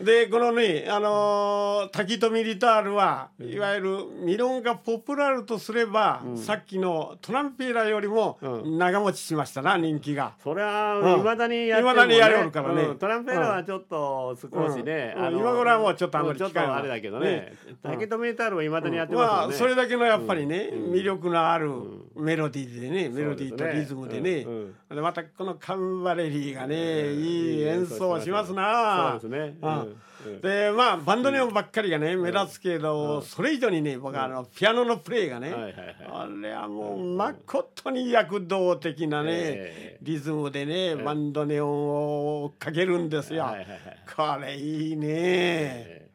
[0.00, 10.34] でこのねあのー、滝とミリタールはいわゆるミロンがポプラルとすれば、うん、さっきのトランペーラよりも長持ちしましたな人気が。
[10.42, 17.54] それはいまだにやってる、ね、だにやるからね、うん、トランペーラはちょっと少しね、うん、今頃はもうちょっとあんまりあれだけどね。
[17.82, 21.72] 滝とミリタールはいまだにやってますよね、まあ、それだけのやっぱりね、魅力のある
[22.14, 24.46] メロディーでねメロディーとリズムでね。
[24.88, 29.18] でまたこのカンバレリーがね、いい演奏しますな。
[29.20, 29.87] そうですね、うん
[30.42, 43.54] でまあバンドネオンばっかりがね目立つけど、それ以上にね僕はあのピアノのプレイがね、あれはもうまことに躍動的なね、リズムでねバンドネオンをかけるんですよ。
[44.16, 46.08] これいいね。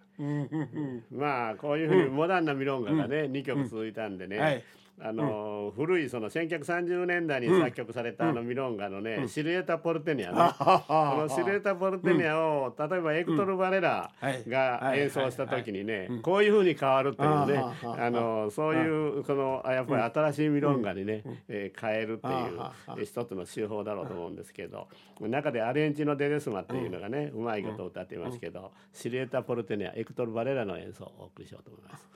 [1.12, 4.64] まあこういうふうにモダンなミロンガがね、2曲続いたんでね、
[5.00, 14.12] はいあの、古いその1930年代に作曲されたあのミロンガのね、シルエタ・ポルテニアね、このシルエタ・ポルテニアを、例えばエクトル・バレラ
[14.48, 24.88] が演奏した時にね、こういうふうに変わるっていうね、あのそういうこのやっぱり新しいミロンガにね、えー変えるっていう一つの手法だろうと思うんですけど
[25.20, 32.08] 中でアレンジのデレスマっていうのがね、うまいこと歌っていますけど、シルエタ・ポルテニアエクトル・バレラの演奏をお送りしようと思います。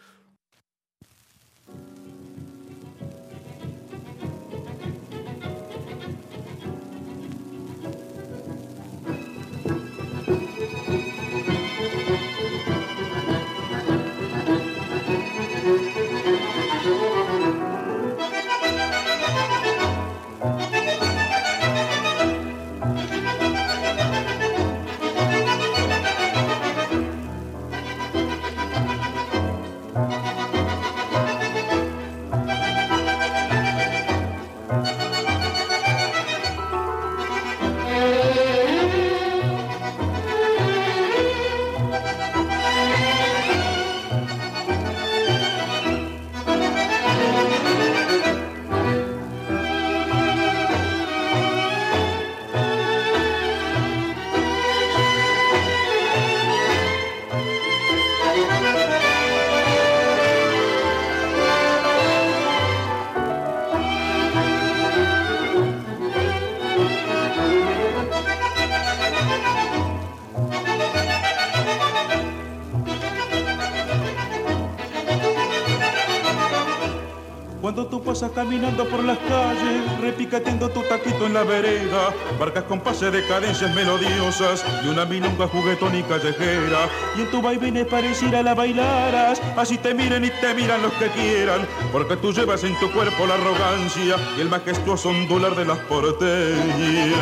[78.37, 83.73] Caminando por las calles, repicateando tu taquito en la vereda, barcas con pase de cadencias
[83.73, 86.87] melodiosas y una milonga juguetón y callejera.
[87.17, 91.07] Y en tu vaivén pareciera la bailaras, así te miren y te miran los que
[91.07, 95.79] quieran, porque tú llevas en tu cuerpo la arrogancia y el majestuoso ondular de las
[95.79, 97.17] porteñas.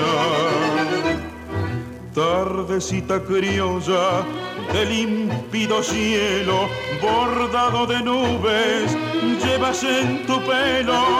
[2.15, 4.23] Tardecita criolla
[4.71, 6.69] de límpido cielo,
[7.01, 8.95] bordado de nubes,
[9.43, 11.19] llevas en tu pelo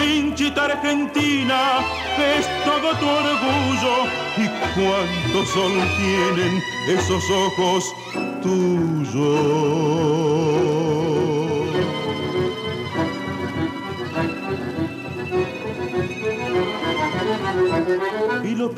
[0.00, 1.78] vinchita argentina,
[2.18, 3.94] es todo tu orgullo.
[4.36, 7.94] Y cuánto sol tienen esos ojos
[8.42, 9.22] tuyos.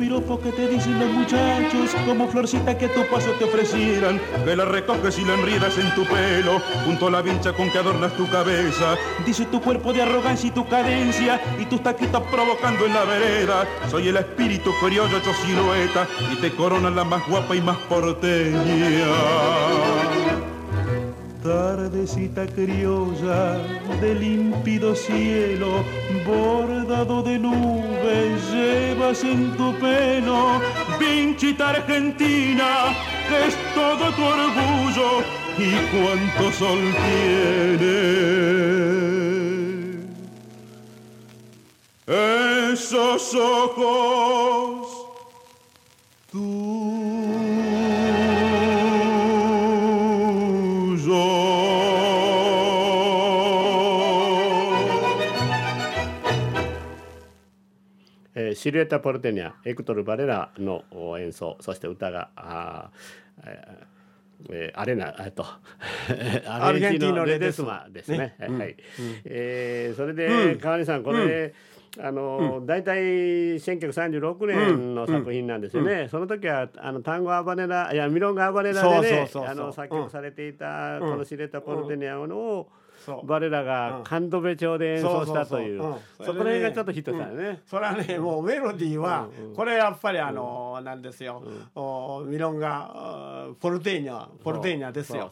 [0.04, 4.54] Piropos que te dicen los muchachos, como florcita que a tu paso te ofrecieran, que
[4.54, 8.14] la recoges y la enriedas en tu pelo, junto a la vincha con que adornas
[8.14, 8.98] tu cabeza.
[9.24, 13.66] Dice tu cuerpo de arrogancia y tu cadencia, y tus taquitos provocando en la vereda.
[13.90, 19.06] Soy el espíritu criollo hecho silueta, y te coronan la más guapa y más porteña.
[21.44, 23.58] Tardecita criolla
[24.00, 25.84] de límpido cielo,
[26.26, 30.58] bordado de nubes, llevas en tu pelo,
[30.98, 32.96] pinchita argentina,
[33.46, 35.22] es todo tu orgullo
[35.58, 38.00] y cuánto sol tiene.
[42.72, 44.88] Esos ojos
[46.32, 47.63] tuyos.
[58.54, 63.94] ーシルエタ・ポルテニアエクトル・バレラのお演奏そして歌があー、えー
[64.50, 65.44] えーアレナえっと
[66.48, 68.34] アルゼンチンのレデスマですね。
[68.38, 68.76] はい、
[69.24, 71.54] えーそれで、川西さんこれ、
[72.00, 82.83] あの大体1936年の作品なんですよね、その時はあの単語アバネラいやミロンガアバネラでねあの作曲されていたこのシルエタ・ポルテニアを、そうバ
[83.40, 85.80] レラが神戸部町で演奏したという。
[86.20, 87.62] そこら辺がちょっとヒットしたよね。
[87.66, 91.42] それはねもうメロディーはこれやっぱりあのなんですよ、
[91.74, 95.30] おミロンガあポルテーニャポルテーニャですよ。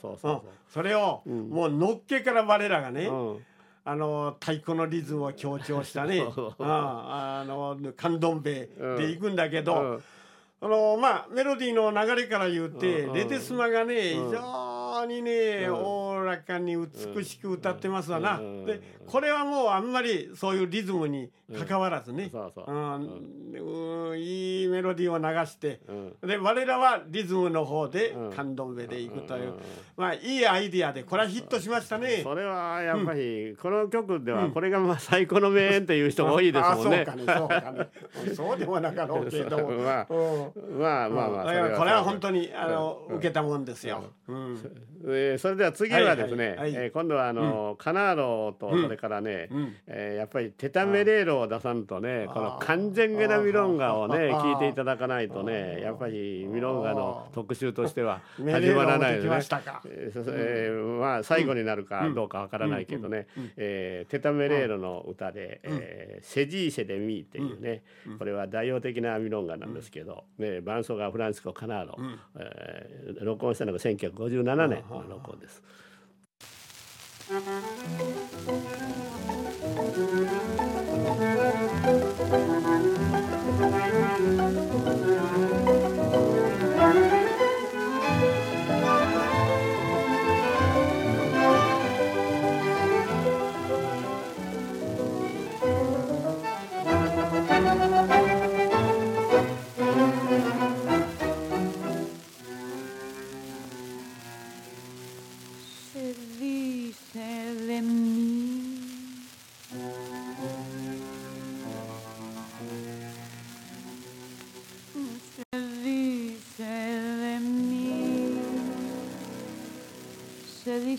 [0.68, 3.44] それをもうのっけから我らがね、うん。
[3.84, 6.18] あの太鼓のリズムを強調したね。
[6.18, 6.64] そうそうう。
[6.64, 6.66] ん。
[6.68, 10.02] あの関東兵で行くんだけど、うん。
[10.60, 18.64] あのまあメロディーの流れから言って、うんレテスマがね、非常にね、オーラらかに美しく歌ってますわな、うん。
[18.66, 21.30] でこれはもうあんまりそういうリズムに
[21.66, 24.10] 関わらずね、そうん。
[24.10, 24.20] うん。
[24.20, 26.28] いいメロディーを流して、うん。
[26.28, 28.32] で我らはリズムの方でうん。
[28.32, 29.60] 感動目でいくという、うん。
[29.96, 32.20] まあいいアイディアでこれはヒットしましたね。
[32.22, 37.04] それはやっぱりこの曲ではこれがまあ最高の名演という人が多いですもんね。
[37.08, 37.34] あそうかね。
[37.38, 38.34] そうかね。
[38.34, 39.58] そうでもなかろうけど。
[39.62, 40.78] もまあうん。
[40.80, 41.44] まあまあまあ
[41.78, 42.32] これは本当に。
[42.32, 44.04] にあの、受けたもんですよ。
[44.26, 44.58] うん。
[45.04, 46.84] えーそれでは次はですね、はいはいはい。
[46.84, 49.74] えー今度はあの、カナーロとそれからね、うん。
[49.86, 59.30] えーやっぱりテタメレーロを出さんとねこの完全ゲナミロンガをね聞いていただかないとねやっぱりミロンガの特集としては始まらないですね。
[59.86, 67.82] えーそえーまあ最後になるかどうかわからないけどね、えーテタメレーロの歌で「えーセジーセ・デ・ミー」っていうね、
[68.18, 71.96] これは代表的なミロンガなんですけど、ね、伴奏がフランシスコ・カナーロ、
[72.38, 75.62] えー録音したのが1957年の録音です。
[77.32, 78.14] Se dice de mí.
[78.44, 80.36] Se dice de mí.
[80.36, 80.41] Se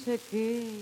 [0.04, 0.82] dice que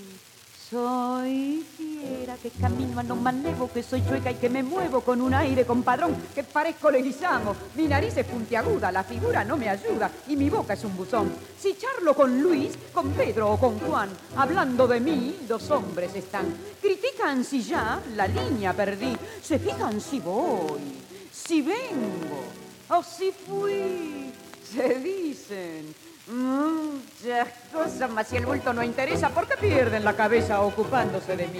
[0.69, 5.21] soy fiera, que camino a no manejo, que soy chueca y que me muevo con
[5.21, 7.55] un aire compadrón, que parezco leguizamo.
[7.75, 11.31] Mi nariz es puntiaguda, la figura no me ayuda y mi boca es un buzón.
[11.59, 16.45] Si charlo con Luis, con Pedro o con Juan, hablando de mí, dos hombres están.
[16.81, 20.81] Critican si ya la línea perdí, se fijan si voy,
[21.31, 22.43] si vengo
[22.89, 24.33] o si fui.
[24.63, 30.61] Se dicen muchas cosas, mas si el bulto no interesa, ¿por qué pierden la cabeza
[30.61, 31.59] ocupándose de mí?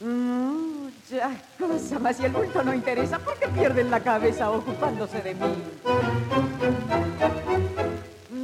[0.00, 5.34] Muchas cosas, mas si el bulto no interesa, ¿por qué pierden la cabeza ocupándose de
[5.34, 5.40] mí?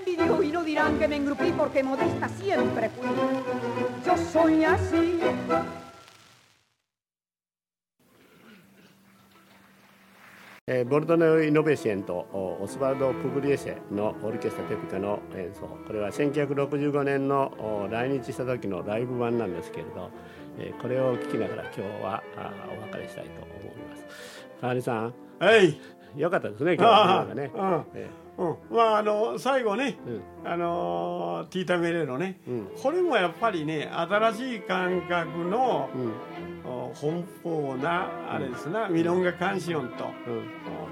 [0.00, 3.08] envidió y no dirán que me engrupí porque modesta siempre fui.
[4.04, 5.20] Yo soy así.
[10.72, 20.10] えーボルトネオ・イノベーシェンとおオスバルド・プブリエシェのオーケストラテピカの演奏これは1965年のお来日した時のライブ版なんですけれど、
[20.60, 24.04] えーこれを聴きながら今日はあーお別れしたいと思います。
[24.60, 25.76] 川根さんはい
[26.16, 27.50] よかったですね今日はね。
[27.56, 28.08] ああえ
[28.40, 29.98] うん、まああの最後ね、
[30.44, 32.40] あのティータメレのね、
[32.82, 35.90] これもやっぱりね新しい感覚の、
[36.64, 40.06] お奔放なあれですな、ミロンガカンシオンと、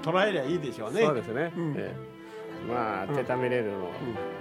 [0.01, 1.01] お捉えりゃいいでしょうね。
[1.01, 1.73] そうですね、うん。
[1.75, 2.71] ええ。
[2.71, 3.89] まあテタメレルの、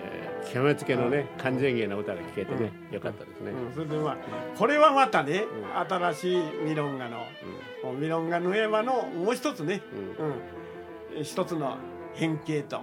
[0.05, 4.17] えー極めつけのね完全芸な歌が聴けてね、よかったですね、うん、それでまあ
[4.57, 5.45] これはまたね、
[5.89, 7.27] 新しいミロンガの、
[7.99, 9.83] ミロンガヌエバのもう一つね、
[11.15, 11.25] うん。
[11.25, 11.77] 一つの
[12.19, 12.83] 変形と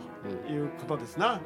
[0.50, 1.42] いうことですな。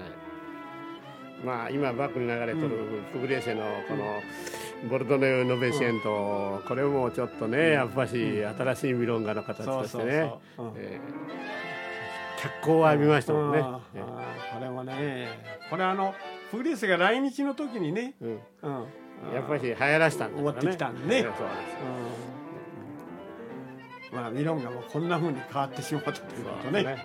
[1.43, 2.69] まあ今バックに流れとる
[3.11, 4.21] プグレーセのこの
[4.89, 10.31] ボルドネ・ノベシエント、これもちょっとねやっぱし新しいミロンガの形としてね。
[12.41, 13.61] 脚光を浴びましたもんね。
[13.61, 13.81] こ
[14.61, 15.27] れもね
[15.69, 16.13] これあの
[16.51, 18.29] プグレーセが来日の時にね、うん。
[18.29, 20.61] うん、やっぱり流行らしたんだからね。
[20.61, 21.17] 持ってきたんね。
[21.17, 21.37] えーそうです。
[24.11, 24.17] うん。
[24.17, 26.83] まあミロンガもこんな風に変わってしまったということね。
[26.83, 26.97] はい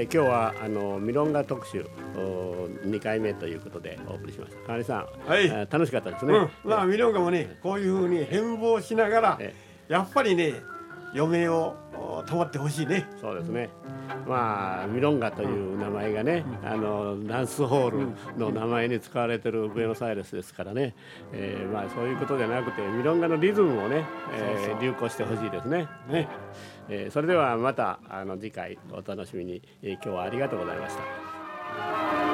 [0.00, 1.86] えー今日はあのミロンガ特集
[2.16, 4.66] お2回目ということでお送りしました。
[4.66, 6.34] かわりさん、はいえー楽しかったですね。
[6.34, 9.54] うん、まあミロンガもねこういうふうに変貌しながらえ
[9.88, 10.54] やっぱりね
[11.14, 13.06] 余命をお保ってほしいね。
[13.20, 13.68] そうですね。
[14.26, 20.94] まあミロンガという名前がね、あのダンスホールの名前に使われてるブエノスアイレスですからね、
[21.32, 25.88] えーまあそういうことじゃなくてミロンガのリズムをね、えー流行してほしいですね。
[26.08, 26.28] ね。
[26.88, 32.29] えーそれではまたあの次回お楽しみに、えー今日はありがとうございました。